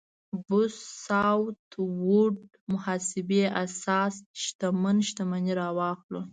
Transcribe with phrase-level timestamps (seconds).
[0.47, 0.75] بوث
[1.07, 1.63] ساوت
[2.01, 2.37] ووډ
[2.71, 6.21] محاسبې اساس شتمن شتمني راواخلو.